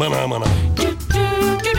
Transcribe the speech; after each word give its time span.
Banana, 0.00 0.26
banana. 0.26 1.69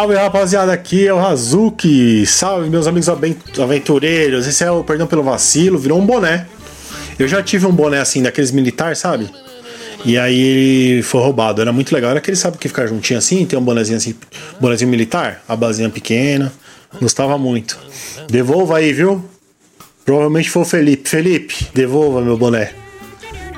Salve 0.00 0.14
rapaziada, 0.14 0.72
aqui 0.72 1.06
é 1.06 1.12
o 1.12 1.18
Hazuki. 1.18 2.24
Salve 2.24 2.70
meus 2.70 2.86
amigos 2.86 3.06
aventureiros. 3.58 4.46
Esse 4.46 4.64
é 4.64 4.70
o 4.70 4.82
Perdão 4.82 5.06
pelo 5.06 5.22
Vacilo, 5.22 5.78
virou 5.78 6.00
um 6.00 6.06
boné. 6.06 6.46
Eu 7.18 7.28
já 7.28 7.42
tive 7.42 7.66
um 7.66 7.70
boné 7.70 8.00
assim, 8.00 8.22
daqueles 8.22 8.50
militar, 8.50 8.96
sabe? 8.96 9.28
E 10.02 10.16
aí 10.16 10.40
ele 10.40 11.02
foi 11.02 11.20
roubado. 11.20 11.60
Era 11.60 11.70
muito 11.70 11.94
legal. 11.94 12.08
Era 12.08 12.18
aquele 12.18 12.34
sabe 12.34 12.56
que 12.56 12.66
ficar 12.66 12.86
juntinho 12.86 13.18
assim, 13.18 13.44
tem 13.44 13.58
um 13.58 13.62
bonezinho 13.62 13.98
assim, 13.98 14.14
bonezinho 14.58 14.90
militar, 14.90 15.42
a 15.46 15.54
basinha 15.54 15.90
pequena. 15.90 16.50
Gostava 16.98 17.36
muito. 17.36 17.78
Devolva 18.26 18.78
aí, 18.78 18.94
viu? 18.94 19.22
Provavelmente 20.06 20.48
foi 20.48 20.62
o 20.62 20.64
Felipe. 20.64 21.10
Felipe, 21.10 21.68
devolva 21.74 22.22
meu 22.22 22.38
boné. 22.38 22.72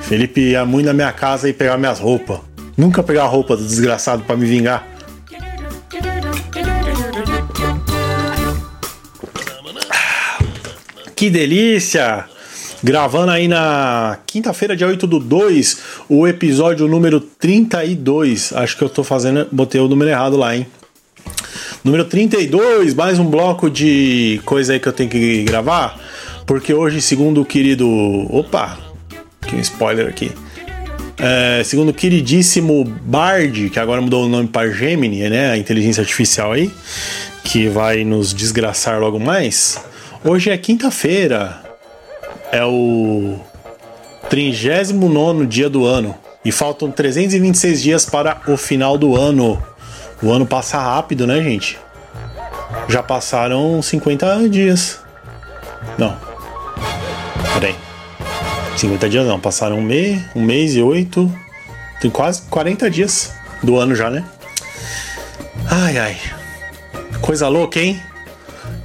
Felipe 0.01 0.41
ia 0.41 0.67
muito 0.67 0.87
na 0.87 0.93
minha 0.93 1.13
casa 1.13 1.49
e 1.49 1.53
pegar 1.53 1.79
minhas 1.79 2.01
roupas. 2.01 2.41
Nunca 2.77 3.01
pegar 3.01 3.23
a 3.23 3.29
roupa 3.29 3.57
do 3.57 3.65
desgraçado 3.65 4.25
pra 4.25 4.37
me 4.37 4.45
vingar. 4.45 4.92
Que 11.23 11.31
delícia! 11.31 12.25
Gravando 12.83 13.31
aí 13.31 13.47
na 13.47 14.19
quinta-feira, 14.27 14.77
dia 14.77 14.89
8 14.89 15.07
do 15.07 15.21
2, 15.21 15.79
o 16.09 16.27
episódio 16.27 16.89
número 16.89 17.21
32. 17.21 18.53
Acho 18.53 18.77
que 18.77 18.83
eu 18.83 18.89
tô 18.89 19.05
fazendo, 19.05 19.47
botei 19.53 19.81
o 19.81 19.87
número 19.87 20.11
errado 20.11 20.37
lá, 20.37 20.57
hein? 20.57 20.67
Número 21.85 22.05
32, 22.07 22.95
mais 22.95 23.21
um 23.21 23.25
bloco 23.25 23.71
de 23.71 24.41
coisa 24.45 24.73
aí 24.73 24.81
que 24.81 24.89
eu 24.89 24.93
tenho 24.93 25.09
que 25.09 25.45
gravar. 25.45 25.97
Porque 26.45 26.75
hoje, 26.75 27.01
segundo 27.01 27.43
o 27.43 27.45
querido. 27.45 27.89
Opa! 28.29 28.77
Que 29.47 29.55
um 29.55 29.61
spoiler 29.61 30.09
aqui. 30.09 30.33
É, 31.19 31.63
segundo 31.63 31.91
o 31.91 31.95
queridíssimo 31.95 32.83
Bard, 32.83 33.71
que 33.71 33.79
agora 33.79 34.01
mudou 34.01 34.25
o 34.25 34.29
nome 34.29 34.49
para 34.49 34.69
Gemini, 34.73 35.31
né? 35.31 35.53
A 35.53 35.57
inteligência 35.57 36.01
artificial 36.01 36.51
aí, 36.51 36.69
que 37.45 37.69
vai 37.69 38.03
nos 38.03 38.35
desgraçar 38.35 38.99
logo 38.99 39.21
mais. 39.21 39.92
Hoje 40.25 40.51
é 40.51 40.57
quinta-feira. 40.57 41.61
É 42.53 42.65
o 42.65 43.41
39 44.31 45.47
dia 45.47 45.69
do 45.69 45.85
ano. 45.85 46.15
E 46.45 46.53
faltam 46.53 46.93
326 46.93 47.83
dias 47.83 48.07
para 48.07 48.41
o 48.47 48.57
final 48.57 48.97
do 48.97 49.17
ano. 49.17 49.61
O 50.23 50.31
ano 50.31 50.47
passa 50.47 50.79
rápido, 50.79 51.27
né, 51.27 51.43
gente? 51.43 51.77
Já 52.89 53.03
passaram 53.03 53.83
50 53.83 54.49
dias. 54.49 55.01
Não. 55.99 56.17
Peraí. 57.55 57.75
50 58.77 59.09
dias 59.09 59.27
não, 59.27 59.41
passaram 59.41 59.79
um 59.79 59.83
mês, 59.83 60.23
um 60.37 60.43
mês 60.43 60.77
e 60.77 60.83
oito. 60.83 61.33
Tem 62.01 62.11
quase 62.11 62.43
40 62.43 62.89
dias 62.89 63.35
do 63.61 63.77
ano 63.77 63.95
já, 63.97 64.09
né? 64.09 64.25
Ai, 65.69 65.99
ai. 65.99 66.17
Coisa 67.21 67.49
louca, 67.49 67.81
hein? 67.81 68.01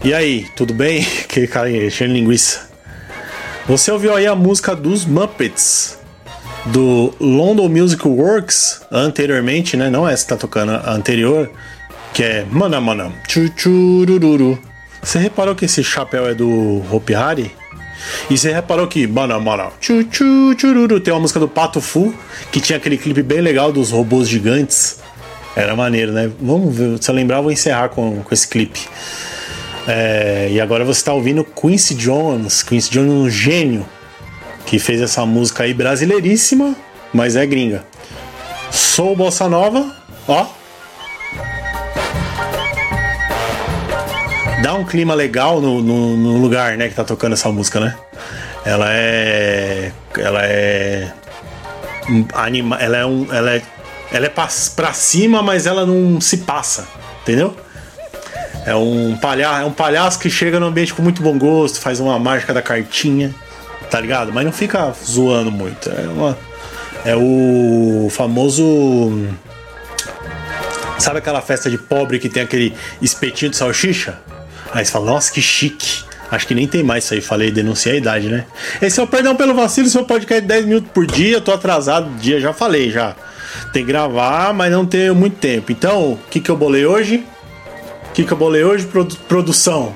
E 0.03 0.13
aí, 0.13 0.45
tudo 0.55 0.73
bem? 0.73 1.05
Que 1.27 1.47
cara 1.47 1.69
enchendo 1.69 2.13
linguiça. 2.13 2.67
Você 3.67 3.91
ouviu 3.91 4.15
aí 4.15 4.25
a 4.25 4.35
música 4.35 4.75
dos 4.75 5.05
Muppets 5.05 5.97
do 6.65 7.13
London 7.19 7.67
Music 7.67 8.07
Works 8.07 8.81
anteriormente, 8.91 9.75
né? 9.75 9.89
Não 9.89 10.07
essa 10.07 10.23
que 10.23 10.29
tá 10.29 10.37
tocando, 10.37 10.71
a 10.71 10.91
anterior, 10.91 11.49
que 12.13 12.23
é 12.23 12.45
Mana 12.49 12.79
Mana. 12.79 13.11
Você 15.01 15.19
reparou 15.19 15.55
que 15.55 15.65
esse 15.65 15.83
chapéu 15.83 16.27
é 16.27 16.33
do 16.33 16.83
Hopi 16.91 17.13
Hari? 17.13 17.51
E 18.29 18.37
você 18.37 18.53
reparou 18.53 18.87
que 18.87 19.05
Mana 19.07 19.39
Mana 19.39 19.71
tem 20.99 21.13
uma 21.13 21.19
música 21.19 21.39
do 21.39 21.47
Pato 21.47 21.81
Fu 21.81 22.13
que 22.51 22.61
tinha 22.61 22.77
aquele 22.77 22.97
clipe 22.97 23.23
bem 23.23 23.41
legal 23.41 23.71
dos 23.71 23.91
robôs 23.91 24.29
gigantes. 24.29 24.99
Era 25.55 25.75
maneiro, 25.75 26.11
né? 26.11 26.29
Vamos 26.39 26.75
ver, 26.75 27.01
se 27.01 27.09
eu 27.09 27.15
lembrar, 27.15 27.41
vou 27.41 27.51
encerrar 27.51 27.89
com, 27.89 28.21
com 28.21 28.33
esse 28.33 28.47
clipe. 28.47 28.87
É, 29.87 30.49
e 30.51 30.59
agora 30.59 30.83
você 30.83 30.99
está 30.99 31.13
ouvindo 31.13 31.45
Quincy 31.45 31.95
Jones, 31.95 32.61
Quincy 32.61 32.91
Jones 32.91 33.09
um 33.09 33.29
gênio 33.29 33.85
que 34.65 34.77
fez 34.79 35.01
essa 35.01 35.25
música 35.25 35.63
aí 35.63 35.73
brasileiríssima, 35.73 36.75
mas 37.13 37.37
é 37.37 37.45
gringa. 37.45 37.85
Sou 38.69 39.15
Bossa 39.15 39.47
Nova, 39.47 39.95
ó. 40.27 40.45
Dá 44.61 44.73
um 44.73 44.83
clima 44.83 45.13
legal 45.13 45.61
no, 45.61 45.81
no, 45.81 46.17
no 46.17 46.37
lugar, 46.37 46.75
né, 46.75 46.89
que 46.89 46.95
tá 46.95 47.05
tocando 47.05 47.33
essa 47.33 47.49
música, 47.49 47.79
né? 47.79 47.95
Ela 48.65 48.87
é. 48.89 49.93
Ela 50.17 50.41
é. 50.43 51.13
Anima, 52.33 52.75
ela 52.75 52.97
é 52.97 53.05
um. 53.05 53.33
Ela 53.33 53.55
é. 53.55 53.61
Ela 54.11 54.25
é 54.25 54.29
pra, 54.29 54.49
pra 54.75 54.91
cima, 54.91 55.41
mas 55.41 55.65
ela 55.65 55.85
não 55.85 56.19
se 56.19 56.37
passa, 56.37 56.85
entendeu? 57.21 57.55
É 58.67 58.75
um 58.75 59.15
palhaço, 59.15 59.61
é 59.61 59.65
um 59.65 59.71
palhaço 59.71 60.19
que 60.19 60.29
chega 60.29 60.59
no 60.59 60.65
ambiente 60.67 60.93
com 60.93 61.01
muito 61.01 61.21
bom 61.21 61.37
gosto, 61.39 61.79
faz 61.79 62.01
uma 62.01 62.19
mágica 62.19 62.53
da 62.53 62.61
cartinha, 62.61 63.33
tá 63.89 63.99
ligado? 63.99 64.33
Mas 64.33 64.43
não 64.43 64.51
fica 64.51 64.93
zoando 65.03 65.49
muito. 65.49 65.89
É 65.89 66.07
uma 66.07 66.37
é 67.05 67.15
o 67.15 68.09
famoso 68.11 69.25
Sabe 70.99 71.19
aquela 71.19 71.41
festa 71.41 71.69
de 71.69 71.77
pobre 71.77 72.19
que 72.19 72.27
tem 72.27 72.43
aquele 72.43 72.73
espetinho 73.01 73.51
de 73.51 73.57
salsicha? 73.57 74.19
Aí 74.73 74.83
você 74.83 74.91
fala, 74.91 75.05
nossa, 75.05 75.31
que 75.31 75.41
chique. 75.41 76.03
Acho 76.29 76.45
que 76.45 76.53
nem 76.53 76.67
tem 76.67 76.83
mais 76.83 77.05
isso 77.05 77.13
aí, 77.13 77.21
falei, 77.21 77.51
denunciei 77.51 77.95
a 77.95 77.97
idade, 77.97 78.27
né? 78.27 78.45
Esse 78.81 78.99
é 78.99 79.03
o 79.03 79.07
Perdão 79.07 79.33
pelo 79.33 79.53
Vacilo, 79.53 79.87
seu 79.87 80.03
podcast 80.03 80.41
de 80.41 80.47
10 80.47 80.65
minutos 80.65 80.89
por 80.93 81.07
dia. 81.07 81.39
Tô 81.39 81.53
atrasado 81.53 82.09
dia, 82.17 82.41
já 82.41 82.51
falei 82.51 82.91
já. 82.91 83.15
Tem 83.71 83.85
que 83.85 83.87
gravar, 83.87 84.53
mas 84.53 84.69
não 84.69 84.85
tenho 84.85 85.15
muito 85.15 85.37
tempo. 85.37 85.71
Então, 85.71 86.13
o 86.13 86.19
que, 86.29 86.41
que 86.41 86.49
eu 86.49 86.57
bolei 86.57 86.85
hoje? 86.85 87.23
O 88.17 88.19
que, 88.19 88.25
que 88.25 88.33
eu 88.33 88.37
bolei 88.37 88.63
hoje? 88.63 88.83
Produ- 88.87 89.15
produção. 89.27 89.95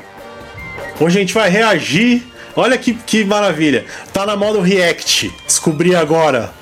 Hoje 1.00 1.18
a 1.18 1.22
gente 1.22 1.34
vai 1.34 1.50
reagir. 1.50 2.22
Olha 2.56 2.78
que, 2.78 2.94
que 2.94 3.26
maravilha. 3.26 3.84
Tá 4.14 4.28
na 4.28 4.36
moda 4.36 4.62
React. 4.62 5.34
Descobri 5.48 5.96
agora. 5.96 6.54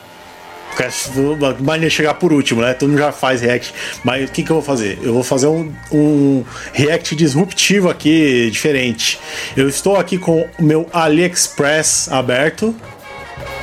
Maneira 1.59 1.89
chegar 1.93 2.13
por 2.13 2.31
último, 2.31 2.61
né? 2.61 2.73
Todo 2.73 2.87
mundo 2.87 2.99
já 2.99 3.11
faz 3.11 3.41
React. 3.41 3.73
Mas 4.05 4.29
o 4.29 4.31
que, 4.31 4.41
que 4.41 4.49
eu 4.49 4.55
vou 4.55 4.63
fazer? 4.63 4.99
Eu 5.03 5.11
vou 5.13 5.21
fazer 5.21 5.47
um, 5.47 5.69
um 5.91 6.45
React 6.71 7.13
disruptivo 7.17 7.89
aqui, 7.89 8.49
diferente. 8.49 9.19
Eu 9.57 9.67
estou 9.67 9.97
aqui 9.97 10.17
com 10.17 10.47
o 10.57 10.63
meu 10.63 10.87
AliExpress 10.93 12.09
aberto, 12.09 12.73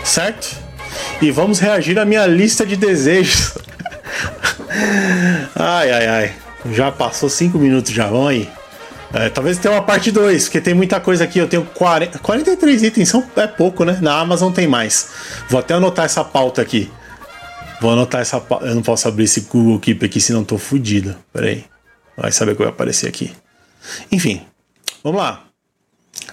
certo? 0.04 0.54
E 1.22 1.31
vamos 1.31 1.60
reagir 1.60 1.99
à 1.99 2.04
minha 2.04 2.26
lista 2.26 2.66
de 2.66 2.76
desejos. 2.76 3.56
ai, 5.56 5.90
ai, 5.90 6.06
ai. 6.06 6.45
Já 6.72 6.90
passou 6.90 7.28
5 7.28 7.58
minutos 7.58 7.92
já, 7.92 8.06
vamos 8.06 8.28
aí. 8.28 8.48
É, 9.12 9.28
talvez 9.28 9.58
tenha 9.58 9.74
uma 9.74 9.82
parte 9.82 10.10
2, 10.10 10.44
porque 10.44 10.60
tem 10.60 10.74
muita 10.74 11.00
coisa 11.00 11.24
aqui. 11.24 11.38
Eu 11.38 11.48
tenho 11.48 11.64
40, 11.64 12.18
43 12.18 12.82
itens, 12.82 13.08
são, 13.08 13.24
é 13.36 13.46
pouco, 13.46 13.84
né? 13.84 13.98
Na 14.02 14.18
Amazon 14.18 14.52
tem 14.52 14.66
mais. 14.66 15.10
Vou 15.48 15.60
até 15.60 15.74
anotar 15.74 16.04
essa 16.04 16.24
pauta 16.24 16.60
aqui. 16.60 16.90
Vou 17.80 17.92
anotar 17.92 18.20
essa 18.20 18.40
pauta. 18.40 18.66
Eu 18.66 18.74
não 18.74 18.82
posso 18.82 19.06
abrir 19.06 19.24
esse 19.24 19.42
Google 19.42 19.78
Keep 19.78 20.04
aqui, 20.04 20.20
senão 20.20 20.44
tô 20.44 20.58
fudido. 20.58 21.16
Pera 21.32 21.46
aí. 21.46 21.64
Vai 22.16 22.32
saber 22.32 22.52
o 22.52 22.56
que 22.56 22.62
vai 22.62 22.70
aparecer 22.70 23.08
aqui. 23.08 23.32
Enfim, 24.10 24.42
vamos 25.04 25.20
lá. 25.20 25.44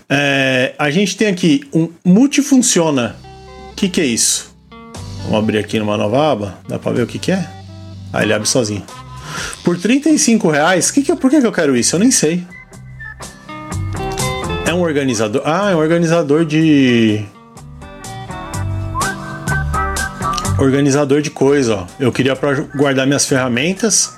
É, 0.10 0.74
a 0.78 0.90
gente 0.90 1.16
tem 1.16 1.28
aqui 1.28 1.68
um 1.74 1.90
multifunciona. 2.04 3.16
O 3.72 3.76
que, 3.76 3.90
que 3.90 4.02
é 4.02 4.06
isso? 4.06 4.56
Vamos 5.24 5.40
abrir 5.40 5.58
aqui 5.58 5.80
numa 5.80 5.98
nova 5.98 6.32
aba. 6.32 6.58
Dá 6.68 6.80
pra 6.80 6.92
ver 6.92 7.04
o 7.04 7.08
que, 7.08 7.20
que 7.20 7.32
é? 7.32 7.48
Ah, 8.12 8.24
ele 8.24 8.34
abre 8.34 8.48
sozinho. 8.48 8.84
Por 9.64 9.78
35 9.78 10.50
reais, 10.50 10.92
que 10.92 11.02
que, 11.02 11.16
por 11.16 11.30
que, 11.30 11.40
que 11.40 11.48
eu 11.48 11.52
quero 11.52 11.76
isso? 11.76 11.96
Eu 11.96 12.00
nem 12.00 12.12
sei. 12.12 12.46
É 14.66 14.74
um 14.74 14.82
organizador. 14.82 15.42
Ah, 15.46 15.72
é 15.72 15.76
um 15.76 15.80
organizador 15.80 16.46
de. 16.46 17.26
organizador 20.58 21.22
de 21.22 21.30
coisa, 21.30 21.76
ó. 21.76 21.88
Eu 22.00 22.12
queria 22.12 22.36
para 22.36 22.62
guardar 22.76 23.06
minhas 23.06 23.26
ferramentas, 23.26 24.18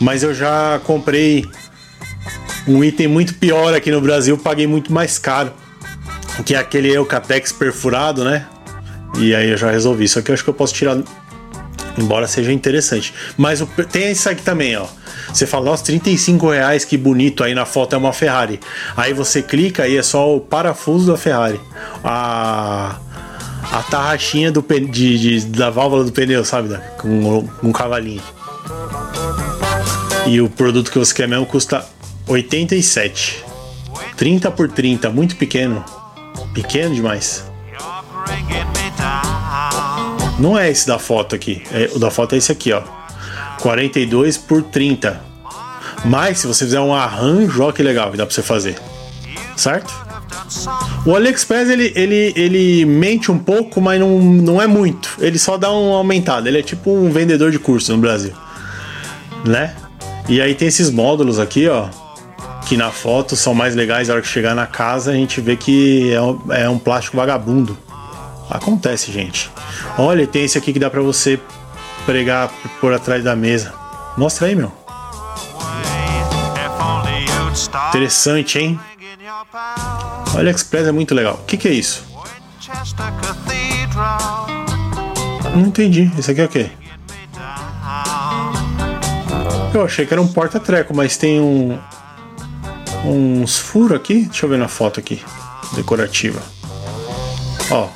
mas 0.00 0.22
eu 0.22 0.34
já 0.34 0.80
comprei 0.84 1.44
um 2.68 2.82
item 2.82 3.08
muito 3.08 3.34
pior 3.34 3.74
aqui 3.74 3.90
no 3.90 4.00
Brasil, 4.00 4.36
paguei 4.36 4.66
muito 4.66 4.92
mais 4.92 5.18
caro, 5.18 5.52
que 6.44 6.54
é 6.54 6.58
aquele 6.58 6.90
Eucatex 6.92 7.52
perfurado, 7.52 8.24
né? 8.24 8.46
E 9.18 9.34
aí 9.34 9.50
eu 9.50 9.56
já 9.56 9.70
resolvi. 9.70 10.04
Isso 10.04 10.18
aqui 10.18 10.30
eu 10.30 10.34
acho 10.34 10.44
que 10.44 10.50
eu 10.50 10.54
posso 10.54 10.74
tirar, 10.74 10.98
embora 11.98 12.26
seja 12.26 12.52
interessante. 12.52 13.12
Mas 13.36 13.60
o, 13.60 13.66
tem 13.66 14.12
isso 14.12 14.28
aqui 14.28 14.42
também, 14.42 14.76
ó. 14.76 14.86
Você 15.32 15.46
fala, 15.46 15.66
nossa, 15.66 15.84
35 15.84 16.50
reais, 16.50 16.84
que 16.84 16.96
bonito. 16.96 17.42
Aí 17.42 17.54
na 17.54 17.66
foto 17.66 17.94
é 17.94 17.98
uma 17.98 18.12
Ferrari. 18.12 18.60
Aí 18.96 19.12
você 19.12 19.42
clica 19.42 19.86
e 19.88 19.96
é 19.96 20.02
só 20.02 20.34
o 20.34 20.40
parafuso 20.40 21.10
da 21.12 21.18
Ferrari. 21.18 21.60
A, 22.04 22.98
a 23.72 23.82
tarraxinha 23.82 24.50
do, 24.50 24.62
de, 24.62 25.18
de, 25.18 25.46
da 25.46 25.70
válvula 25.70 26.04
do 26.04 26.12
pneu, 26.12 26.44
sabe? 26.44 26.78
Com, 26.98 27.46
com 27.46 27.68
um 27.68 27.72
cavalinho. 27.72 28.22
E 30.26 30.40
o 30.40 30.48
produto 30.48 30.90
que 30.90 30.98
você 30.98 31.14
quer 31.14 31.28
mesmo 31.28 31.46
custa 31.46 31.84
87. 32.26 33.44
30 34.16 34.50
por 34.50 34.68
30, 34.68 35.10
muito 35.10 35.36
pequeno. 35.36 35.84
Pequeno 36.54 36.94
demais. 36.94 37.44
Não 40.38 40.58
é 40.58 40.70
esse 40.70 40.86
da 40.86 40.98
foto 40.98 41.34
aqui. 41.34 41.62
É, 41.72 41.90
o 41.94 41.98
da 41.98 42.10
foto 42.10 42.34
é 42.34 42.38
esse 42.38 42.52
aqui, 42.52 42.72
ó. 42.72 42.82
42 43.60 44.36
por 44.36 44.62
30. 44.62 45.20
Mas 46.04 46.38
se 46.38 46.46
você 46.46 46.64
fizer 46.64 46.80
um 46.80 46.94
arranjo, 46.94 47.62
ó 47.62 47.72
que 47.72 47.82
legal 47.82 48.10
que 48.10 48.16
dá 48.16 48.26
pra 48.26 48.34
você 48.34 48.42
fazer. 48.42 48.76
Certo? 49.56 49.92
O 51.04 51.16
AliExpress 51.16 51.70
ele, 51.70 51.92
ele, 51.96 52.32
ele 52.36 52.84
mente 52.84 53.32
um 53.32 53.38
pouco, 53.38 53.80
mas 53.80 53.98
não, 53.98 54.20
não 54.20 54.60
é 54.60 54.66
muito. 54.66 55.16
Ele 55.18 55.38
só 55.38 55.56
dá 55.56 55.72
um 55.72 55.92
aumentado. 55.92 56.46
Ele 56.46 56.58
é 56.58 56.62
tipo 56.62 56.90
um 56.90 57.10
vendedor 57.10 57.50
de 57.50 57.58
curso 57.58 57.92
no 57.92 57.98
Brasil. 57.98 58.32
Né? 59.44 59.74
E 60.28 60.40
aí 60.40 60.54
tem 60.54 60.68
esses 60.68 60.90
módulos 60.90 61.38
aqui, 61.38 61.66
ó. 61.68 61.88
Que 62.66 62.76
na 62.76 62.90
foto 62.90 63.34
são 63.36 63.54
mais 63.54 63.74
legais. 63.74 64.10
A 64.10 64.14
hora 64.14 64.22
que 64.22 64.28
chegar 64.28 64.54
na 64.54 64.66
casa 64.66 65.12
a 65.12 65.14
gente 65.14 65.40
vê 65.40 65.56
que 65.56 66.12
é 66.12 66.20
um, 66.20 66.40
é 66.52 66.68
um 66.68 66.78
plástico 66.78 67.16
vagabundo. 67.16 67.78
Acontece, 68.50 69.12
gente. 69.12 69.50
Olha, 69.98 70.26
tem 70.26 70.44
esse 70.44 70.56
aqui 70.56 70.72
que 70.72 70.78
dá 70.78 70.88
pra 70.88 71.02
você 71.02 71.40
pregar 72.04 72.50
por 72.80 72.92
atrás 72.92 73.24
da 73.24 73.34
mesa. 73.34 73.74
Mostra 74.16 74.46
aí, 74.46 74.54
meu. 74.54 74.72
Interessante, 77.88 78.58
hein? 78.58 78.80
O 80.34 80.38
AliExpress 80.38 80.86
é 80.86 80.92
muito 80.92 81.14
legal. 81.14 81.34
O 81.34 81.44
que, 81.44 81.56
que 81.56 81.68
é 81.68 81.72
isso? 81.72 82.04
Não 85.54 85.66
entendi. 85.66 86.10
Isso 86.18 86.30
aqui 86.30 86.40
é 86.40 86.44
o 86.44 86.48
quê? 86.48 86.70
Eu 89.74 89.84
achei 89.84 90.06
que 90.06 90.14
era 90.14 90.22
um 90.22 90.28
porta-treco, 90.28 90.94
mas 90.94 91.16
tem 91.16 91.40
um 91.40 91.78
uns 93.04 93.58
furos 93.58 93.96
aqui. 93.96 94.24
Deixa 94.24 94.46
eu 94.46 94.50
ver 94.50 94.58
na 94.58 94.68
foto 94.68 95.00
aqui, 95.00 95.22
decorativa. 95.74 96.42
Ó, 97.70 97.88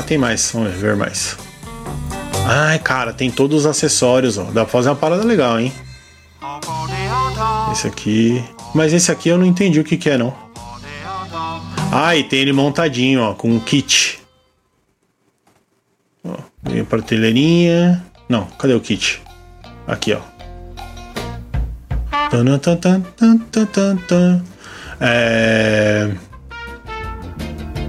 Ah, 0.00 0.02
tem 0.02 0.16
mais. 0.16 0.50
Vamos 0.54 0.72
ver 0.72 0.96
mais. 0.96 1.36
Ai, 2.46 2.78
cara, 2.78 3.12
tem 3.12 3.30
todos 3.30 3.60
os 3.60 3.66
acessórios, 3.66 4.38
ó. 4.38 4.44
Dá 4.44 4.64
pra 4.64 4.66
fazer 4.66 4.88
uma 4.88 4.96
parada 4.96 5.22
legal, 5.22 5.60
hein? 5.60 5.70
Esse 7.70 7.86
aqui. 7.86 8.42
Mas 8.74 8.94
esse 8.94 9.12
aqui 9.12 9.28
eu 9.28 9.36
não 9.36 9.44
entendi 9.44 9.78
o 9.78 9.84
que, 9.84 9.98
que 9.98 10.08
é, 10.08 10.16
não. 10.16 10.34
Ah, 11.92 12.16
e 12.16 12.24
tem 12.24 12.38
ele 12.38 12.52
montadinho, 12.54 13.20
ó, 13.20 13.34
com 13.34 13.50
um 13.50 13.60
kit. 13.60 14.22
Ó, 16.24 16.32
a 16.32 16.84
prateleirinha. 16.88 18.02
Não, 18.26 18.46
cadê 18.58 18.72
o 18.72 18.80
kit? 18.80 19.20
Aqui, 19.86 20.14
ó. 20.14 20.20
É... 24.98 26.10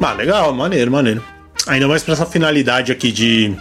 Ah, 0.01 0.11
legal, 0.11 0.53
maneiro, 0.53 0.91
maneiro. 0.91 1.30
Ainda 1.67 1.87
mais 1.87 2.03
para 2.03 2.13
essa 2.13 2.25
finalidade 2.25 2.91
aqui 2.91 3.11
de 3.11 3.55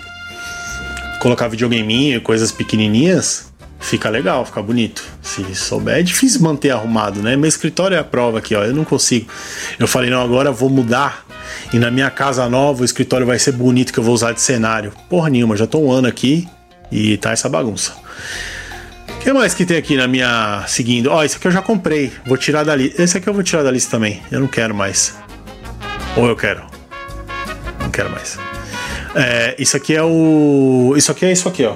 colocar 1.21 1.49
videogame 1.49 2.15
e 2.15 2.21
coisas 2.21 2.51
pequenininhas, 2.51 3.53
fica 3.79 4.09
legal, 4.09 4.45
fica 4.45 4.63
bonito. 4.63 5.05
Se 5.23 5.55
souber, 5.55 5.99
é 5.99 6.03
difícil 6.03 6.41
manter 6.41 6.71
arrumado, 6.71 7.23
né? 7.23 7.37
Meu 7.37 7.49
escritório 7.49 7.97
é 7.97 8.01
a 8.01 8.05
prova 8.05 8.39
aqui, 8.39 8.55
ó. 8.55 8.65
Eu 8.65 8.75
não 8.75 8.85
consigo. 8.85 9.31
Eu 9.79 9.87
falei, 9.87 10.11
não, 10.11 10.23
agora 10.23 10.51
vou 10.51 10.71
mudar 10.71 11.27
e 11.73 11.79
na 11.79 11.91
minha 11.91 12.11
casa 12.11 12.49
nova 12.49 12.83
o 12.83 12.85
escritório 12.85 13.27
vai 13.27 13.39
ser 13.39 13.53
bonito 13.53 13.93
que 13.93 13.99
eu 13.99 14.05
vou 14.05 14.15
usar 14.15 14.33
de 14.33 14.41
cenário. 14.41 14.93
Porra 15.09 15.29
nenhuma, 15.29 15.57
já 15.57 15.67
tô 15.67 15.79
um 15.79 15.93
ano 15.93 16.09
aqui 16.09 16.49
e 16.91 17.17
tá 17.19 17.33
essa 17.33 17.49
bagunça. 17.49 17.93
O 19.09 19.23
que 19.23 19.33
mais 19.33 19.53
que 19.53 19.67
tem 19.67 19.77
aqui 19.77 19.97
na 19.97 20.09
minha 20.09 20.65
seguindo? 20.67 21.11
Ó, 21.11 21.19
oh, 21.19 21.23
esse 21.23 21.37
aqui 21.37 21.47
eu 21.47 21.53
já 21.53 21.61
comprei. 21.61 22.11
Vou 22.25 22.39
tirar 22.39 22.65
da 22.65 22.75
lista. 22.75 23.03
Esse 23.03 23.19
aqui 23.19 23.29
eu 23.29 23.35
vou 23.35 23.43
tirar 23.43 23.63
da 23.63 23.71
lista 23.71 23.91
também. 23.91 24.23
Eu 24.31 24.41
não 24.41 24.49
quero 24.49 24.75
mais. 24.75 25.15
Ou 26.17 26.27
eu 26.27 26.35
quero 26.35 26.80
não 27.91 27.93
quero 27.93 28.11
mais. 28.11 28.39
É, 29.15 29.57
isso 29.59 29.77
aqui 29.77 29.95
é 29.95 30.03
o. 30.03 30.95
Isso 30.97 31.11
aqui 31.11 31.27
é 31.27 31.33
isso 31.33 31.49
aqui, 31.49 31.65
ó. 31.65 31.75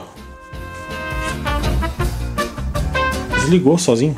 Desligou 3.40 3.76
sozinho. 3.76 4.16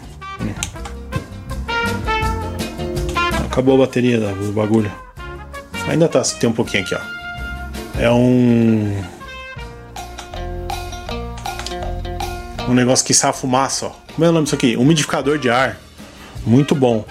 Acabou 3.51 3.75
a 3.77 3.87
bateria 3.87 4.21
do 4.21 4.53
bagulho. 4.53 4.93
Ainda 5.89 6.07
tá, 6.07 6.21
tem 6.21 6.49
um 6.49 6.53
pouquinho 6.53 6.85
aqui, 6.85 6.95
ó. 6.95 7.01
É 7.99 8.11
um. 8.11 9.03
Um 12.69 12.75
negócio 12.75 13.07
que 13.07 13.15
sai 13.15 13.33
fumaça, 13.33 13.87
ó. 13.87 13.93
Como 14.15 14.25
é 14.25 14.29
o 14.29 14.33
nome 14.33 14.45
disso 14.45 14.55
aqui? 14.57 14.77
Umidificador 14.77 15.39
de 15.39 15.49
ar. 15.49 15.79
Muito 16.45 16.75
bom. 16.75 17.05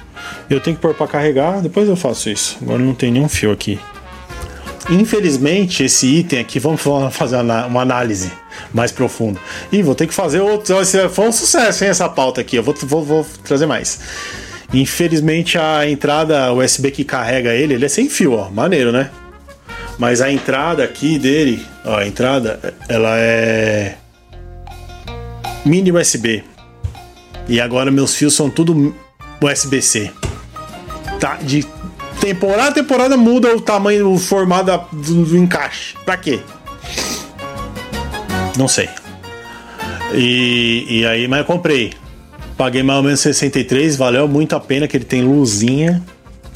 Eu 0.49 0.59
tenho 0.59 0.75
que 0.75 0.81
pôr 0.81 0.93
para 0.93 1.07
carregar, 1.07 1.61
depois 1.61 1.89
eu 1.89 1.95
faço 1.95 2.29
isso. 2.29 2.57
Agora 2.61 2.79
não 2.79 2.93
tem 2.93 3.11
nenhum 3.11 3.27
fio 3.27 3.51
aqui. 3.51 3.79
Infelizmente, 4.89 5.83
esse 5.83 6.05
item 6.05 6.39
aqui, 6.39 6.59
vamos 6.59 6.81
fazer 7.11 7.37
uma 7.37 7.81
análise 7.81 8.31
mais 8.73 8.91
profunda. 8.91 9.39
E 9.71 9.81
vou 9.81 9.95
ter 9.95 10.07
que 10.07 10.13
fazer 10.13 10.39
outro. 10.41 10.75
Foi 11.09 11.27
um 11.27 11.31
sucesso, 11.31 11.83
hein, 11.83 11.89
essa 11.89 12.07
pauta 12.07 12.41
aqui. 12.41 12.55
Eu 12.55 12.63
vou, 12.63 12.75
vou, 12.81 13.03
vou 13.03 13.25
trazer 13.43 13.65
mais. 13.65 13.99
Infelizmente, 14.73 15.57
a 15.57 15.89
entrada 15.89 16.53
USB 16.53 16.91
que 16.91 17.03
carrega 17.03 17.53
ele, 17.53 17.73
ele 17.73 17.85
é 17.85 17.89
sem 17.89 18.09
fio, 18.09 18.33
ó. 18.33 18.49
Maneiro, 18.49 18.91
né? 18.91 19.09
Mas 19.97 20.21
a 20.21 20.31
entrada 20.31 20.83
aqui 20.83 21.17
dele, 21.17 21.65
ó, 21.83 21.97
a 21.97 22.07
entrada, 22.07 22.75
ela 22.89 23.17
é 23.17 23.95
mini 25.65 25.91
USB. 25.91 26.43
E 27.47 27.61
agora 27.61 27.89
meus 27.89 28.15
fios 28.15 28.33
são 28.33 28.49
tudo 28.49 28.95
USB-C. 29.41 30.11
Tá 31.19 31.37
de 31.41 31.65
temporada 32.19 32.69
a 32.69 32.71
temporada 32.71 33.17
muda 33.17 33.55
o 33.55 33.61
tamanho, 33.61 34.11
o 34.11 34.17
formato 34.17 34.95
do, 34.95 35.25
do 35.25 35.37
encaixe. 35.37 35.95
Pra 36.05 36.17
quê? 36.17 36.39
Não 38.57 38.67
sei. 38.67 38.89
E, 40.13 40.85
e 40.89 41.05
aí, 41.05 41.27
mas 41.27 41.39
eu 41.39 41.45
comprei. 41.45 41.93
Paguei 42.57 42.83
mais 42.83 42.97
ou 42.97 43.03
menos 43.03 43.19
63, 43.19 43.97
valeu 43.97 44.27
muito 44.27 44.55
a 44.55 44.59
pena 44.59 44.87
que 44.87 44.95
ele 44.95 45.03
tem 45.03 45.21
luzinha, 45.21 46.01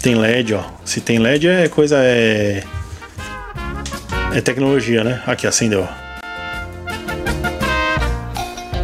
tem 0.02 0.16
LED, 0.16 0.54
ó. 0.54 0.64
Se 0.86 1.02
tem 1.02 1.20
LED 1.20 1.48
é 1.48 1.68
coisa 1.68 1.98
é 2.00 2.64
é 4.34 4.42
tecnologia, 4.42 5.04
né? 5.04 5.22
Aqui 5.26 5.46
acendeu. 5.46 5.88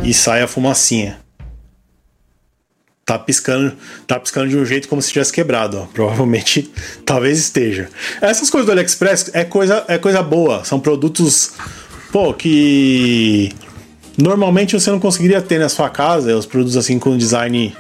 E 0.04 0.14
sai 0.14 0.42
a 0.42 0.48
fumacinha 0.48 1.25
tá 3.06 3.20
piscando, 3.20 3.72
tá 4.08 4.20
piscando 4.20 4.50
de 4.50 4.58
um 4.58 4.66
jeito 4.66 4.88
como 4.88 5.00
se 5.00 5.14
tivesse 5.14 5.32
quebrado, 5.32 5.78
ó. 5.78 5.86
Provavelmente, 5.86 6.72
talvez 7.06 7.38
esteja. 7.38 7.88
Essas 8.20 8.50
coisas 8.50 8.66
do 8.66 8.72
AliExpress 8.72 9.30
é 9.34 9.44
coisa, 9.44 9.86
é 9.88 10.00
coisa 10.00 10.24
boa, 10.24 10.66
são 10.66 10.80
produtos, 10.80 11.54
pô, 12.12 12.34
que 12.34 13.52
normalmente 14.18 14.74
você 14.74 14.90
não 14.90 15.00
conseguiria 15.00 15.40
ter 15.40 15.60
na 15.60 15.70
sua 15.70 15.88
casa, 15.88 16.36
os 16.36 16.48
produtos 16.48 16.76
assim 16.76 16.98
com 16.98 17.16
design 17.16 17.76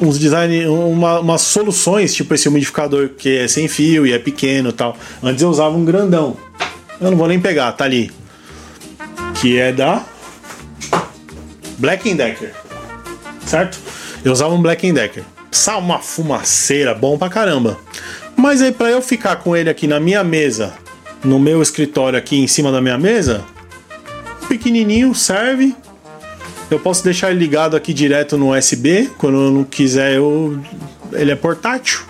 uns 0.00 0.18
design, 0.18 0.66
uma, 0.66 1.20
umas 1.20 1.40
soluções, 1.40 2.14
tipo 2.14 2.34
esse 2.34 2.48
umidificador 2.48 3.10
que 3.10 3.38
é 3.38 3.48
sem 3.48 3.66
fio 3.66 4.06
e 4.06 4.12
é 4.12 4.18
pequeno, 4.18 4.72
tal. 4.72 4.96
Antes 5.22 5.42
eu 5.42 5.48
usava 5.48 5.74
um 5.74 5.86
grandão. 5.86 6.36
Eu 7.00 7.10
não 7.10 7.16
vou 7.16 7.26
nem 7.26 7.40
pegar, 7.40 7.72
tá 7.72 7.84
ali. 7.84 8.10
Que 9.40 9.58
é 9.58 9.72
da 9.72 10.04
Black 11.78 12.12
Decker 12.14 12.65
certo? 13.46 13.78
Eu 14.24 14.32
usava 14.32 14.54
um 14.54 14.60
Black 14.60 14.90
Decker. 14.92 15.24
Só 15.50 15.78
uma 15.78 16.00
fumaceira, 16.00 16.94
bom 16.94 17.16
pra 17.16 17.28
caramba. 17.28 17.78
Mas 18.36 18.60
aí 18.60 18.72
para 18.72 18.90
eu 18.90 19.00
ficar 19.00 19.36
com 19.36 19.56
ele 19.56 19.70
aqui 19.70 19.86
na 19.86 19.98
minha 19.98 20.22
mesa, 20.22 20.74
no 21.24 21.38
meu 21.38 21.62
escritório 21.62 22.18
aqui 22.18 22.36
em 22.36 22.46
cima 22.46 22.70
da 22.70 22.80
minha 22.80 22.98
mesa, 22.98 23.44
pequenininho 24.48 25.14
serve. 25.14 25.74
Eu 26.70 26.80
posso 26.80 27.04
deixar 27.04 27.30
ele 27.30 27.38
ligado 27.38 27.76
aqui 27.76 27.94
direto 27.94 28.36
no 28.36 28.56
USB. 28.56 29.10
Quando 29.18 29.38
eu 29.38 29.50
não 29.52 29.64
quiser, 29.64 30.16
eu... 30.16 30.58
ele 31.12 31.30
é 31.30 31.36
portátil. 31.36 32.00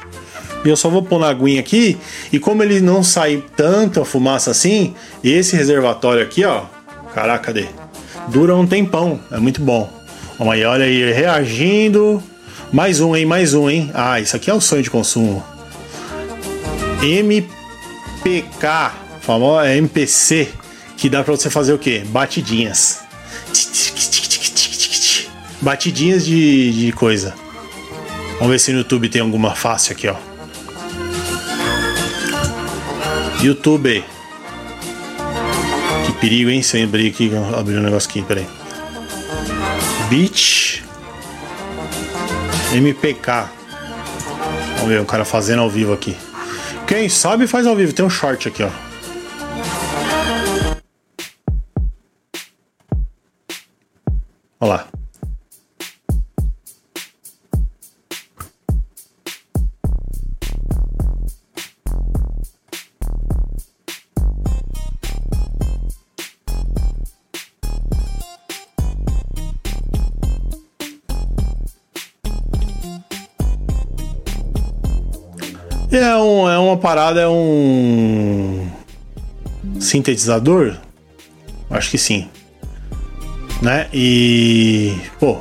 E 0.64 0.68
eu 0.68 0.76
só 0.76 0.88
vou 0.88 1.02
pôr 1.02 1.20
na 1.20 1.28
aguinha 1.28 1.60
aqui. 1.60 1.98
E 2.32 2.38
como 2.38 2.62
ele 2.62 2.80
não 2.80 3.02
sai 3.02 3.44
tanta 3.54 4.04
fumaça 4.04 4.50
assim, 4.50 4.94
esse 5.22 5.54
reservatório 5.54 6.22
aqui, 6.22 6.44
ó. 6.44 6.64
Caraca, 7.14 7.46
cadê? 7.46 7.66
Dura 8.28 8.56
um 8.56 8.66
tempão. 8.66 9.20
É 9.30 9.38
muito 9.38 9.60
bom. 9.60 9.95
Aí, 10.38 10.64
olha 10.64 10.84
aí, 10.84 11.12
reagindo. 11.12 12.22
Mais 12.72 13.00
um, 13.00 13.16
hein? 13.16 13.24
Mais 13.24 13.54
um, 13.54 13.70
hein? 13.70 13.90
Ah, 13.94 14.20
isso 14.20 14.36
aqui 14.36 14.50
é 14.50 14.54
um 14.54 14.60
sonho 14.60 14.82
de 14.82 14.90
consumo. 14.90 15.42
MPK, 17.02 18.92
famosa 19.20 19.68
é 19.68 19.76
MPC, 19.78 20.48
que 20.96 21.08
dá 21.08 21.22
para 21.22 21.34
você 21.34 21.48
fazer 21.48 21.72
o 21.72 21.78
quê? 21.78 22.02
Batidinhas. 22.06 23.00
Batidinhas 25.60 26.26
de, 26.26 26.72
de 26.72 26.92
coisa. 26.92 27.34
Vamos 28.34 28.48
ver 28.48 28.58
se 28.58 28.72
no 28.72 28.78
YouTube 28.78 29.08
tem 29.08 29.22
alguma 29.22 29.54
fácil 29.54 29.92
aqui, 29.92 30.08
ó. 30.08 30.16
YouTube. 33.42 34.04
Que 36.04 36.12
perigo, 36.20 36.50
hein? 36.50 36.62
Se 36.62 36.78
eu 36.78 36.84
abrir 36.84 37.08
aqui, 37.08 37.30
abrir 37.56 37.78
um 37.78 37.82
negócio 37.82 38.10
aqui, 38.10 38.22
peraí. 38.22 38.55
Beat 40.08 40.82
MPK. 42.72 43.48
Vamos 44.76 44.88
ver 44.88 45.00
o 45.00 45.04
cara 45.04 45.24
fazendo 45.24 45.62
ao 45.62 45.70
vivo 45.70 45.92
aqui. 45.92 46.16
Quem 46.86 47.08
sabe 47.08 47.46
faz 47.46 47.66
ao 47.66 47.74
vivo. 47.74 47.92
Tem 47.92 48.04
um 48.04 48.10
short 48.10 48.48
aqui, 48.48 48.62
ó. 48.62 48.70
Olha 54.60 54.72
lá. 54.72 54.95
Parada, 76.76 77.20
é 77.20 77.28
um 77.28 78.68
sintetizador? 79.80 80.76
Acho 81.70 81.90
que 81.90 81.98
sim. 81.98 82.28
Né? 83.60 83.88
E. 83.92 84.96
Pô, 85.18 85.38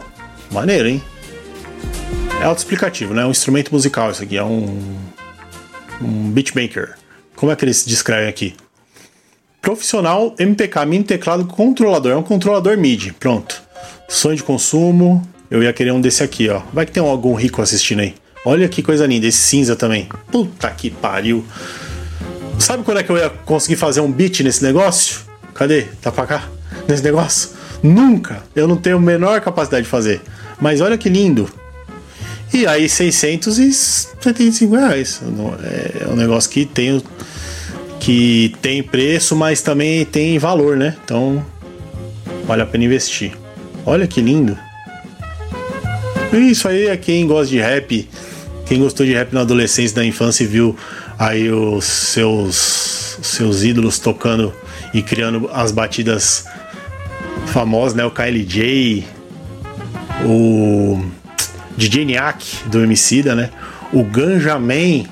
maneiro, 0.52 0.88
hein? 0.88 1.02
É 2.42 2.46
autoexplicativo, 2.46 3.14
né? 3.14 3.22
É 3.22 3.26
um 3.26 3.32
instrumento 3.32 3.72
musical 3.72 4.12
isso 4.12 4.24
aqui. 4.24 4.38
É 4.38 4.44
um. 4.44 4.96
Um 6.02 6.30
beatmaker. 6.32 6.96
Como 7.36 7.52
é 7.52 7.56
que 7.56 7.64
eles 7.64 7.86
descrevem 7.86 8.28
aqui? 8.28 8.56
Profissional 9.62 10.36
MPK, 10.38 10.86
mini 10.86 11.04
teclado 11.04 11.46
controlador. 11.46 12.12
É 12.12 12.16
um 12.16 12.24
controlador 12.24 12.78
MIDI. 12.78 13.14
Pronto. 13.14 13.62
Sonho 14.08 14.36
de 14.36 14.44
consumo. 14.44 15.28
Eu 15.50 15.64
ia 15.64 15.72
querer 15.74 15.92
um 15.92 16.02
desse 16.02 16.24
aqui, 16.24 16.50
ó. 16.50 16.62
Vai 16.74 16.86
que 16.86 16.92
tem 16.92 17.02
algum 17.02 17.34
rico 17.34 17.62
assistindo 17.62 18.02
aí. 18.02 18.16
Olha 18.46 18.70
que 18.70 18.84
coisa 18.84 19.08
linda, 19.08 19.26
esse 19.26 19.40
cinza 19.40 19.76
também. 19.76 20.08
Puta 20.32 20.70
que 20.70 20.92
pariu. 20.92 21.44
Sabe 22.60 22.84
quando 22.84 23.00
é 23.00 23.04
que 23.04 23.10
eu 23.12 23.18
ia 23.18 23.30
conseguir 23.30 23.76
fazer 23.76 24.02
um 24.02 24.12
beat 24.12 24.42
nesse 24.42 24.64
negócio? 24.64 25.22
Cadê? 25.56 25.84
Tá 26.02 26.12
pra 26.12 26.28
cá? 26.28 26.48
Nesse 26.88 27.04
negócio? 27.04 27.50
Nunca! 27.82 28.44
Eu 28.56 28.68
não 28.68 28.78
tenho 28.78 28.98
a 28.98 29.02
menor 29.02 29.42
capacidade 29.42 29.84
de 29.84 29.90
fazer. 29.90 30.22
Mas 30.62 30.80
olha 30.80 30.98
que 30.98 31.10
lindo. 31.10 31.50
E 32.54 32.68
aí, 32.68 32.88
675 32.88 34.76
reais. 34.76 35.22
É 36.00 36.08
um 36.08 36.16
negócio 36.16 36.50
que 36.50 36.66
tem, 36.66 37.02
que 38.00 38.56
tem 38.62 38.84
preço, 38.84 39.36
mas 39.36 39.62
também 39.62 40.06
tem 40.06 40.38
valor, 40.38 40.78
né? 40.78 40.96
Então, 41.04 41.44
vale 42.46 42.62
a 42.62 42.66
pena 42.66 42.86
investir. 42.86 43.34
Olha 43.86 44.08
que 44.08 44.22
lindo. 44.22 44.58
Isso 46.32 46.68
aí 46.68 46.88
é 46.88 46.96
quem 46.98 47.26
gosta 47.28 47.48
de 47.48 47.60
rap 47.60 48.08
quem 48.66 48.80
gostou 48.80 49.06
de 49.06 49.14
rap 49.14 49.32
na 49.32 49.42
adolescência, 49.42 49.98
na 50.00 50.06
infância 50.06 50.44
e 50.44 50.48
viu 50.48 50.76
aí 51.20 51.50
os 51.52 51.86
seus, 51.86 53.20
seus 53.22 53.64
ídolos 53.64 54.00
tocando 54.00 54.54
e 54.94 55.02
criando 55.02 55.50
as 55.54 55.72
batidas 55.72 56.46
famosas, 57.48 57.94
né? 57.94 58.04
O 58.04 58.12
KLJ, 58.12 59.06
o 60.26 61.06
DJ 61.78 62.06
Niak 62.06 62.68
do 62.68 62.84
Emicida, 62.84 63.36
né? 63.36 63.52
O 63.94 64.04
Ganja 64.04 64.58
Man, 64.58 65.06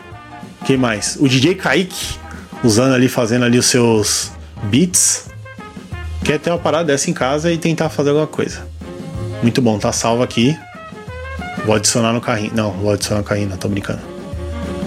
quem 0.65 0.77
mais? 0.77 1.15
O 1.19 1.27
DJ 1.27 1.55
Kaique, 1.55 2.17
usando 2.63 2.93
ali, 2.93 3.07
fazendo 3.07 3.45
ali 3.45 3.59
os 3.59 3.67
seus 3.67 4.31
beats. 4.63 5.27
Quer 6.23 6.39
ter 6.39 6.49
uma 6.49 6.59
parada 6.59 6.85
dessa 6.85 7.09
em 7.09 7.13
casa 7.13 7.51
e 7.51 7.57
tentar 7.57 7.89
fazer 7.89 8.09
alguma 8.09 8.27
coisa. 8.27 8.65
Muito 9.41 9.61
bom, 9.61 9.77
tá 9.77 9.91
salvo 9.91 10.23
aqui. 10.23 10.57
Vou 11.65 11.75
adicionar 11.75 12.13
no 12.13 12.21
carrinho. 12.21 12.51
Não, 12.53 12.71
vou 12.71 12.91
adicionar 12.91 13.21
no 13.21 13.25
carrinho, 13.25 13.49
não, 13.49 13.57
tô 13.57 13.67
brincando. 13.67 14.01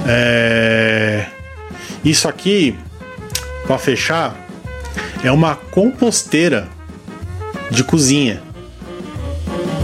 É... 0.06 1.26
Isso 2.04 2.28
aqui, 2.28 2.78
para 3.66 3.78
fechar, 3.78 4.36
é 5.24 5.30
uma 5.30 5.56
composteira 5.56 6.68
de 7.70 7.82
cozinha. 7.82 8.42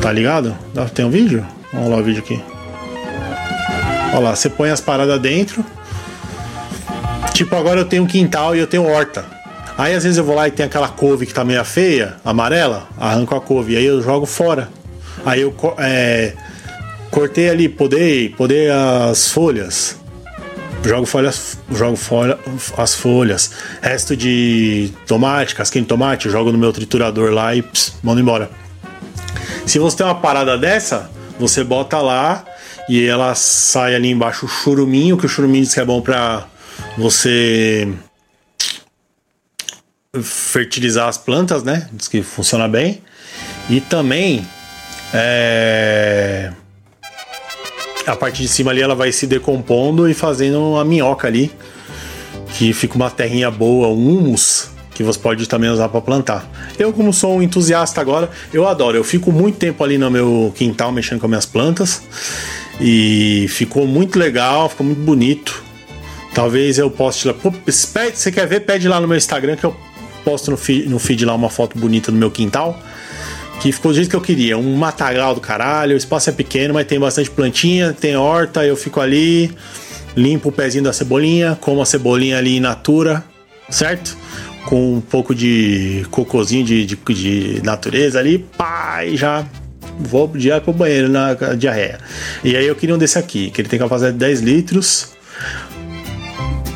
Tá 0.00 0.12
ligado? 0.12 0.56
Tem 0.94 1.04
um 1.04 1.10
vídeo? 1.10 1.46
Vamos 1.72 1.90
lá 1.90 1.96
o 1.96 2.02
vídeo 2.02 2.22
aqui. 2.22 2.40
Olha 4.12 4.18
lá, 4.18 4.36
você 4.36 4.50
põe 4.50 4.70
as 4.70 4.80
paradas 4.80 5.20
dentro. 5.20 5.64
Tipo, 7.32 7.56
agora 7.56 7.80
eu 7.80 7.84
tenho 7.84 8.02
um 8.02 8.06
quintal 8.06 8.54
e 8.54 8.58
eu 8.58 8.66
tenho 8.66 8.86
horta. 8.86 9.24
Aí 9.78 9.94
às 9.94 10.04
vezes 10.04 10.18
eu 10.18 10.24
vou 10.24 10.34
lá 10.34 10.46
e 10.46 10.50
tem 10.50 10.66
aquela 10.66 10.88
couve 10.88 11.24
que 11.24 11.32
tá 11.32 11.44
meio 11.44 11.64
feia, 11.64 12.16
amarela, 12.24 12.86
arranco 12.98 13.34
a 13.34 13.40
couve, 13.40 13.74
aí 13.76 13.86
eu 13.86 14.02
jogo 14.02 14.26
fora. 14.26 14.68
Aí 15.24 15.40
eu 15.40 15.54
é, 15.78 16.34
cortei 17.12 17.50
ali, 17.50 17.68
podei, 17.68 18.30
podei 18.30 18.70
as 18.70 19.28
folhas. 19.30 19.96
Jogo, 20.82 21.06
folhas, 21.06 21.58
jogo 21.70 21.94
folha, 21.94 22.38
as 22.76 22.94
folhas. 22.94 23.52
Resto 23.80 24.16
de 24.16 24.90
tomate, 25.06 25.54
casquinha 25.54 25.82
de 25.82 25.88
tomate, 25.88 26.28
jogo 26.28 26.50
no 26.50 26.58
meu 26.58 26.72
triturador 26.72 27.30
lá 27.30 27.54
e 27.54 27.62
ps, 27.62 27.94
mando 28.02 28.20
embora. 28.20 28.50
Se 29.64 29.78
você 29.78 29.98
tem 29.98 30.06
uma 30.06 30.16
parada 30.16 30.58
dessa, 30.58 31.08
você 31.38 31.62
bota 31.62 31.98
lá 31.98 32.44
e 32.88 33.04
ela 33.06 33.34
sai 33.34 33.94
ali 33.94 34.10
embaixo 34.10 34.46
o 34.46 34.48
churuminho, 34.48 35.16
que 35.16 35.26
o 35.26 35.28
churuminho 35.28 35.64
diz 35.64 35.74
que 35.74 35.80
é 35.80 35.84
bom 35.84 36.00
pra 36.00 36.46
você 36.96 37.92
fertilizar 40.20 41.08
as 41.08 41.18
plantas, 41.18 41.62
né? 41.62 41.88
Diz 41.92 42.08
que 42.08 42.22
funciona 42.22 42.66
bem. 42.66 43.02
E 43.70 43.80
também 43.80 44.44
é, 45.14 46.52
a 48.06 48.16
parte 48.16 48.42
de 48.42 48.48
cima 48.48 48.70
ali 48.70 48.82
ela 48.82 48.94
vai 48.94 49.12
se 49.12 49.26
decompondo 49.26 50.08
e 50.08 50.14
fazendo 50.14 50.60
uma 50.60 50.84
minhoca 50.84 51.26
ali, 51.28 51.50
que 52.54 52.72
fica 52.72 52.96
uma 52.96 53.10
terrinha 53.10 53.50
boa, 53.50 53.88
um 53.88 54.18
humus, 54.18 54.68
que 54.94 55.02
você 55.02 55.18
pode 55.18 55.48
também 55.48 55.70
usar 55.70 55.88
para 55.88 56.00
plantar. 56.00 56.50
Eu, 56.78 56.92
como 56.92 57.12
sou 57.12 57.36
um 57.36 57.42
entusiasta 57.42 58.00
agora, 58.00 58.30
eu 58.52 58.66
adoro. 58.66 58.96
Eu 58.96 59.04
fico 59.04 59.32
muito 59.32 59.58
tempo 59.58 59.82
ali 59.82 59.96
no 59.96 60.10
meu 60.10 60.52
quintal 60.54 60.92
mexendo 60.92 61.20
com 61.20 61.26
as 61.26 61.30
minhas 61.30 61.46
plantas 61.46 62.02
e 62.80 63.46
ficou 63.48 63.86
muito 63.86 64.18
legal, 64.18 64.68
ficou 64.68 64.84
muito 64.84 65.00
bonito. 65.00 65.62
Talvez 66.34 66.78
eu 66.78 66.90
poste 66.90 67.28
lá. 67.28 67.34
Pô, 67.34 67.52
você 67.66 68.32
quer 68.32 68.46
ver? 68.46 68.60
Pede 68.60 68.88
lá 68.88 69.00
no 69.00 69.08
meu 69.08 69.16
Instagram 69.16 69.56
que 69.56 69.64
eu 69.64 69.74
posto 70.24 70.50
no 70.50 70.56
feed, 70.56 70.88
no 70.88 70.98
feed 70.98 71.24
lá 71.24 71.34
uma 71.34 71.50
foto 71.50 71.78
bonita 71.78 72.10
do 72.10 72.18
meu 72.18 72.30
quintal 72.30 72.78
que 73.62 73.70
ficou 73.70 73.92
do 73.92 73.94
jeito 73.94 74.10
que 74.10 74.16
eu 74.16 74.20
queria. 74.20 74.58
Um 74.58 74.74
matagal 74.74 75.36
do 75.36 75.40
caralho, 75.40 75.94
o 75.94 75.96
espaço 75.96 76.28
é 76.28 76.32
pequeno, 76.32 76.74
mas 76.74 76.84
tem 76.84 76.98
bastante 76.98 77.30
plantinha, 77.30 77.92
tem 77.92 78.16
horta, 78.16 78.66
eu 78.66 78.76
fico 78.76 79.00
ali, 79.00 79.52
limpo 80.16 80.48
o 80.48 80.52
pezinho 80.52 80.82
da 80.82 80.92
cebolinha, 80.92 81.56
como 81.60 81.80
a 81.80 81.86
cebolinha 81.86 82.38
ali 82.38 82.56
in 82.56 82.60
natura, 82.60 83.24
certo? 83.70 84.16
Com 84.66 84.96
um 84.96 85.00
pouco 85.00 85.32
de 85.32 86.04
cocôzinho 86.10 86.64
de, 86.64 86.84
de, 86.84 86.96
de 86.96 87.62
natureza 87.62 88.18
ali, 88.18 88.38
pá, 88.38 89.04
e 89.04 89.16
já 89.16 89.46
vou 89.96 90.26
direto 90.26 90.64
pro 90.64 90.72
banheiro 90.72 91.08
na 91.08 91.34
diarreia. 91.56 92.00
E 92.42 92.56
aí 92.56 92.66
eu 92.66 92.74
queria 92.74 92.96
um 92.96 92.98
desse 92.98 93.16
aqui, 93.16 93.52
que 93.52 93.60
ele 93.60 93.68
tem 93.68 93.78
capacidade 93.78 94.14
de 94.14 94.18
10 94.18 94.40
litros. 94.40 95.12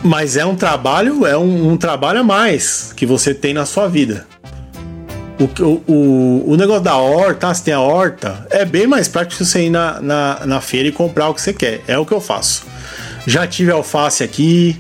Mas 0.05 0.37
é 0.37 0.47
um 0.47 0.55
trabalho, 0.55 1.27
é 1.27 1.37
um, 1.37 1.73
um 1.73 1.77
trabalho 1.77 2.21
a 2.21 2.25
mais 2.25 2.93
que 2.95 3.05
você 3.05 3.35
tem 3.35 3.53
na 3.53 3.67
sua 3.67 3.89
vida. 3.89 4.25
O, 5.39 5.93
o, 5.93 6.53
o 6.53 6.57
negócio 6.57 6.83
da 6.83 6.97
horta, 6.97 7.53
se 7.53 7.63
tem 7.63 7.75
a 7.75 7.81
horta, 7.81 8.47
é 8.51 8.65
bem 8.65 8.87
mais 8.87 9.07
prático 9.07 9.45
você 9.45 9.67
ir 9.67 9.71
na, 9.71 10.01
na, 10.01 10.47
na 10.47 10.61
feira 10.61 10.89
e 10.89 10.93
comprar 10.93 11.29
o 11.29 11.35
que 11.35 11.43
você 11.43 11.53
quer. 11.53 11.83
É 11.87 11.99
o 11.99 12.07
que 12.07 12.13
eu 12.13 12.21
faço. 12.21 12.65
Já 13.27 13.47
tive 13.47 13.71
alface 13.71 14.25
aqui. 14.25 14.77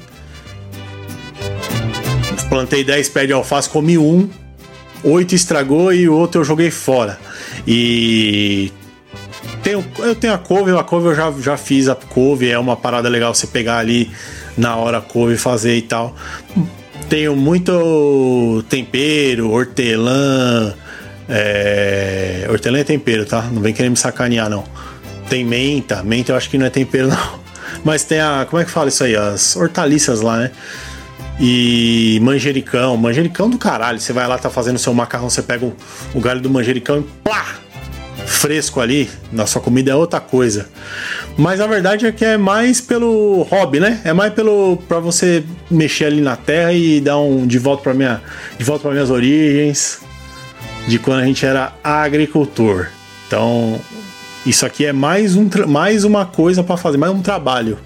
Plantei 2.49 2.85
10 2.85 3.09
pés 3.11 3.27
de 3.27 3.33
alface, 3.33 3.69
comi 3.69 3.99
um. 3.99 4.31
oito 5.05 5.35
estragou 5.35 5.93
e 5.93 6.09
o 6.09 6.15
outro 6.15 6.41
eu 6.41 6.45
joguei 6.45 6.71
fora. 6.71 7.19
E 7.67 8.73
tenho, 9.63 9.85
eu 9.99 10.15
tenho 10.15 10.33
a 10.33 10.39
couve, 10.39 10.71
a 10.71 10.83
couve 10.85 11.09
eu 11.09 11.15
já, 11.15 11.33
já 11.33 11.57
fiz 11.57 11.89
a 11.89 11.95
couve, 11.95 12.49
é 12.49 12.59
uma 12.59 12.77
parada 12.77 13.09
legal 13.09 13.35
você 13.35 13.47
pegar 13.47 13.79
ali 13.79 14.11
na 14.57 14.77
hora 14.77 14.99
a 14.99 15.03
couve 15.03 15.37
fazer 15.37 15.77
e 15.77 15.83
tal. 15.83 16.15
Tenho 17.09 17.37
muito 17.37 18.65
tempero, 18.69 19.51
hortelã. 19.51 20.75
É... 21.29 22.47
Hortelã 22.51 22.79
é 22.79 22.85
tempero, 22.85 23.25
tá? 23.25 23.43
Não 23.43 23.63
vem 23.63 23.73
querer 23.73 23.89
me 23.89 23.97
sacanear, 23.97 24.51
não. 24.51 24.65
Tem 25.29 25.45
menta, 25.45 26.03
menta 26.03 26.33
eu 26.33 26.37
acho 26.37 26.51
que 26.51 26.59
não 26.59 26.67
é 26.67 26.71
tempero, 26.71 27.07
não. 27.09 27.41
Mas 27.85 28.03
tem 28.05 28.21
a. 28.21 28.45
Como 28.49 28.61
é 28.61 28.65
que 28.65 28.71
fala 28.71 28.89
isso 28.89 29.05
aí? 29.05 29.15
As 29.15 29.55
hortaliças 29.55 30.21
lá, 30.21 30.39
né? 30.39 30.51
E 31.39 32.19
manjericão, 32.23 32.97
manjericão 32.97 33.49
do 33.49 33.59
caralho. 33.59 34.01
Você 34.01 34.13
vai 34.13 34.27
lá, 34.27 34.37
tá 34.37 34.51
fazendo 34.51 34.79
seu 34.79 34.93
macarrão, 34.93 35.31
você 35.31 35.43
pega 35.43 35.65
o, 35.65 35.77
o 36.15 36.21
galho 36.21 36.41
do 36.41 36.51
manjericão 36.51 36.99
e 36.99 37.03
plá! 37.23 37.45
Fresco 38.27 38.81
ali, 38.81 39.09
na 39.31 39.47
sua 39.47 39.63
comida 39.63 39.93
é 39.93 39.95
outra 39.95 40.19
coisa. 40.19 40.69
Mas 41.38 41.61
a 41.61 41.66
verdade 41.66 42.07
é 42.07 42.12
que 42.12 42.25
é 42.25 42.38
mais 42.38 42.81
pelo 42.81 43.43
hobby, 43.43 43.78
né? 43.78 44.00
É 44.05 44.12
mais 44.12 44.33
pelo 44.33 44.78
para 44.88 44.99
você 44.99 45.45
mexer 45.71 46.07
ali 46.07 46.21
na 46.23 46.35
terra 46.35 46.73
e 46.73 46.99
dar 46.99 47.19
um 47.19 47.47
de 47.47 47.59
volta 47.59 47.83
para 47.83 47.95
minha, 47.95 48.23
de 48.57 48.64
volta 48.64 48.83
para 48.83 48.93
minhas 48.93 49.11
origens, 49.11 50.00
de 50.88 50.99
quando 50.99 51.21
a 51.21 51.25
gente 51.26 51.45
era 51.45 51.75
agricultor. 51.85 52.87
Então, 53.26 53.78
isso 54.47 54.64
aqui 54.64 54.87
é 54.87 54.93
mais, 54.95 55.37
um, 55.37 55.47
mais 55.69 56.05
uma 56.05 56.25
coisa 56.25 56.64
para 56.64 56.78
fazer, 56.78 56.97
mais 56.97 57.12
um 57.12 57.21
trabalho. 57.21 57.78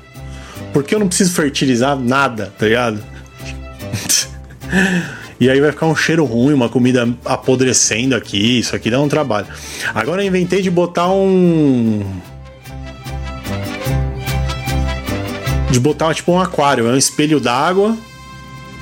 Porque 0.72 0.94
eu 0.94 1.00
não 1.00 1.08
preciso 1.08 1.32
fertilizar 1.32 1.98
nada, 1.98 2.52
tá 2.56 2.66
ligado? 2.66 3.02
e 5.40 5.50
aí 5.50 5.60
vai 5.60 5.72
ficar 5.72 5.86
um 5.86 5.96
cheiro 5.96 6.24
ruim, 6.24 6.52
uma 6.52 6.68
comida 6.68 7.08
apodrecendo 7.24 8.14
aqui. 8.14 8.60
Isso 8.60 8.76
aqui 8.76 8.90
dá 8.90 9.00
um 9.00 9.08
trabalho. 9.08 9.48
Agora 9.92 10.22
eu 10.22 10.28
inventei 10.28 10.62
de 10.62 10.70
botar 10.70 11.10
um 11.10 12.04
de 15.70 15.78
botar 15.78 16.12
tipo 16.14 16.32
um 16.32 16.40
aquário, 16.40 16.88
é 16.88 16.92
um 16.92 16.96
espelho 16.96 17.38
d'água, 17.38 17.96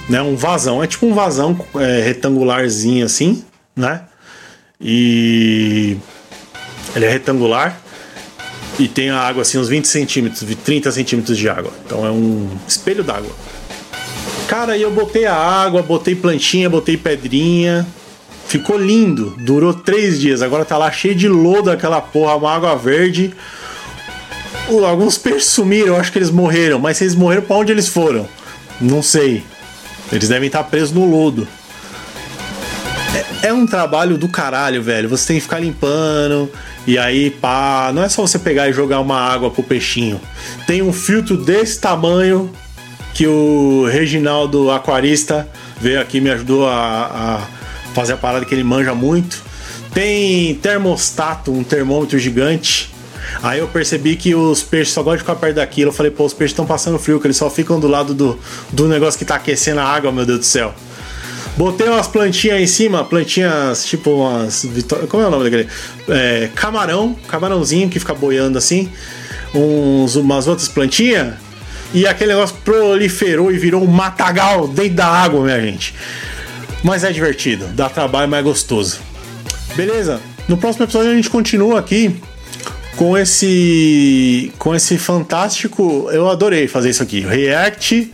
né? 0.08 0.22
Um 0.22 0.36
vazão, 0.36 0.82
é 0.82 0.86
tipo 0.86 1.06
um 1.06 1.14
vazão 1.14 1.58
é, 1.76 2.02
retangularzinho 2.02 3.04
assim, 3.04 3.44
né? 3.76 4.02
E 4.80 5.96
ele 6.94 7.04
é 7.04 7.10
retangular 7.10 7.78
e 8.78 8.88
tem 8.88 9.10
a 9.10 9.20
água 9.20 9.42
assim 9.42 9.58
uns 9.58 9.68
20 9.68 9.86
centímetros, 9.86 10.44
30 10.64 10.90
centímetros 10.92 11.36
de 11.36 11.48
água. 11.48 11.72
Então 11.84 12.06
é 12.06 12.10
um 12.10 12.48
espelho 12.66 13.04
d'água. 13.04 13.30
Cara, 14.46 14.72
aí 14.72 14.82
eu 14.82 14.90
botei 14.90 15.26
a 15.26 15.34
água, 15.34 15.82
botei 15.82 16.14
plantinha, 16.14 16.70
botei 16.70 16.96
pedrinha. 16.96 17.86
Ficou 18.46 18.78
lindo. 18.78 19.34
Durou 19.38 19.74
três 19.74 20.18
dias. 20.18 20.40
Agora 20.40 20.64
tá 20.64 20.78
lá 20.78 20.90
cheio 20.90 21.14
de 21.14 21.28
lodo 21.28 21.70
aquela 21.70 22.00
porra, 22.00 22.34
uma 22.34 22.54
água 22.54 22.74
verde 22.74 23.34
alguns 24.68 25.16
peixes 25.16 25.50
sumiram, 25.50 25.88
eu 25.88 25.96
acho 25.96 26.12
que 26.12 26.18
eles 26.18 26.30
morreram, 26.30 26.78
mas 26.78 26.98
se 26.98 27.04
eles 27.04 27.14
morreram, 27.14 27.42
para 27.42 27.56
onde 27.56 27.72
eles 27.72 27.88
foram? 27.88 28.28
Não 28.80 29.02
sei. 29.02 29.42
Eles 30.12 30.28
devem 30.28 30.46
estar 30.46 30.64
presos 30.64 30.92
no 30.92 31.04
lodo. 31.04 31.46
É, 33.14 33.48
é, 33.48 33.52
um 33.52 33.66
trabalho 33.66 34.16
do 34.16 34.28
caralho, 34.28 34.82
velho. 34.82 35.08
Você 35.08 35.28
tem 35.28 35.36
que 35.36 35.42
ficar 35.42 35.58
limpando. 35.58 36.50
E 36.86 36.98
aí, 36.98 37.30
pá. 37.30 37.90
Não 37.94 38.02
é 38.02 38.08
só 38.08 38.22
você 38.22 38.38
pegar 38.38 38.68
e 38.68 38.72
jogar 38.72 39.00
uma 39.00 39.18
água 39.18 39.50
pro 39.50 39.62
peixinho. 39.62 40.20
Tem 40.66 40.82
um 40.82 40.92
filtro 40.92 41.36
desse 41.36 41.80
tamanho 41.80 42.50
que 43.14 43.26
o 43.26 43.86
Reginaldo 43.90 44.70
Aquarista 44.70 45.48
veio 45.80 46.00
aqui 46.00 46.20
me 46.20 46.30
ajudou 46.30 46.68
a, 46.68 47.42
a 47.44 47.94
fazer 47.94 48.12
a 48.12 48.16
parada 48.16 48.44
que 48.44 48.54
ele 48.54 48.64
manja 48.64 48.94
muito. 48.94 49.42
Tem 49.92 50.54
termostato, 50.56 51.50
um 51.50 51.64
termômetro 51.64 52.18
gigante 52.18 52.90
Aí 53.42 53.58
eu 53.60 53.68
percebi 53.68 54.16
que 54.16 54.34
os 54.34 54.62
peixes 54.62 54.92
só 54.92 55.02
gostam 55.02 55.16
de 55.16 55.22
ficar 55.22 55.36
perto 55.36 55.56
daquilo. 55.56 55.90
Eu 55.90 55.94
falei, 55.94 56.10
pô, 56.10 56.24
os 56.24 56.34
peixes 56.34 56.52
estão 56.52 56.66
passando 56.66 56.98
frio, 56.98 57.20
que 57.20 57.26
eles 57.26 57.36
só 57.36 57.48
ficam 57.48 57.78
do 57.78 57.86
lado 57.86 58.14
do, 58.14 58.38
do 58.72 58.88
negócio 58.88 59.18
que 59.18 59.24
tá 59.24 59.36
aquecendo 59.36 59.80
a 59.80 59.84
água, 59.84 60.10
meu 60.10 60.26
Deus 60.26 60.40
do 60.40 60.44
céu. 60.44 60.74
Botei 61.56 61.88
umas 61.88 62.06
plantinhas 62.06 62.60
em 62.60 62.66
cima, 62.66 63.04
plantinhas 63.04 63.84
tipo 63.84 64.10
umas. 64.10 64.64
Como 65.08 65.22
é 65.22 65.26
o 65.26 65.30
nome 65.30 65.44
daquele? 65.44 65.68
É, 66.08 66.48
camarão, 66.54 67.16
camarãozinho 67.26 67.88
que 67.88 67.98
fica 67.98 68.14
boiando 68.14 68.56
assim. 68.56 68.88
Uns, 69.52 70.14
umas 70.14 70.46
outras 70.46 70.68
plantinhas. 70.68 71.34
E 71.92 72.06
aquele 72.06 72.34
negócio 72.34 72.54
proliferou 72.64 73.50
e 73.50 73.58
virou 73.58 73.82
um 73.82 73.86
matagal 73.86 74.68
dentro 74.68 74.94
da 74.94 75.06
água, 75.06 75.42
minha 75.42 75.60
gente. 75.60 75.94
Mas 76.84 77.02
é 77.02 77.10
divertido, 77.10 77.66
dá 77.68 77.88
trabalho, 77.88 78.30
mas 78.30 78.38
é 78.40 78.42
gostoso. 78.42 79.00
Beleza? 79.74 80.20
No 80.46 80.56
próximo 80.56 80.84
episódio 80.84 81.10
a 81.10 81.14
gente 81.14 81.28
continua 81.28 81.80
aqui 81.80 82.14
com 82.98 83.16
esse 83.16 84.52
com 84.58 84.74
esse 84.74 84.98
fantástico, 84.98 86.08
eu 86.10 86.28
adorei 86.28 86.66
fazer 86.66 86.90
isso 86.90 87.00
aqui, 87.00 87.20
react 87.20 88.12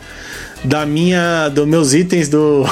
da 0.62 0.84
minha 0.84 1.48
dos 1.48 1.66
meus 1.66 1.94
itens 1.94 2.28
do 2.28 2.66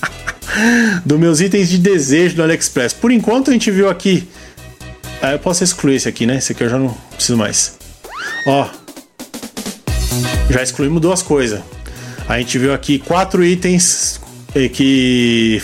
dos 1.02 1.18
meus 1.18 1.40
itens 1.40 1.70
de 1.70 1.78
desejo 1.78 2.36
do 2.36 2.42
AliExpress. 2.42 2.92
Por 2.92 3.10
enquanto 3.10 3.48
a 3.48 3.54
gente 3.54 3.70
viu 3.70 3.88
aqui, 3.88 4.28
ah, 5.22 5.32
eu 5.32 5.38
posso 5.38 5.64
excluir 5.64 5.94
esse 5.94 6.06
aqui, 6.06 6.26
né? 6.26 6.36
Esse 6.36 6.52
aqui 6.52 6.62
eu 6.62 6.68
já 6.68 6.78
não 6.78 6.94
preciso 7.14 7.38
mais. 7.38 7.78
Ó, 8.46 8.68
já 10.50 10.62
excluímos 10.62 11.00
duas 11.00 11.22
coisas. 11.22 11.62
A 12.28 12.38
gente 12.38 12.58
viu 12.58 12.74
aqui 12.74 12.98
quatro 12.98 13.42
itens 13.42 14.20
que 14.74 15.62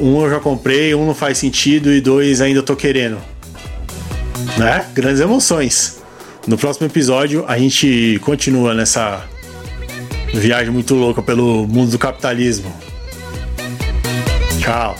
um 0.00 0.22
eu 0.22 0.30
já 0.30 0.40
comprei, 0.40 0.94
um 0.94 1.04
não 1.04 1.14
faz 1.14 1.36
sentido 1.36 1.92
e 1.92 2.00
dois 2.00 2.40
ainda 2.40 2.62
tô 2.62 2.74
querendo 2.74 3.29
né? 4.56 4.86
Grandes 4.92 5.20
emoções. 5.20 6.00
No 6.46 6.56
próximo 6.56 6.86
episódio 6.86 7.44
a 7.46 7.58
gente 7.58 8.18
continua 8.22 8.74
nessa 8.74 9.24
viagem 10.34 10.70
muito 10.70 10.94
louca 10.94 11.22
pelo 11.22 11.66
mundo 11.66 11.92
do 11.92 11.98
capitalismo. 11.98 12.72
Tchau. 14.60 14.96